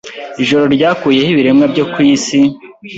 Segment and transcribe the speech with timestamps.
[0.41, 2.39] Ijoro ryakuyeho ibiremwa byo ku isi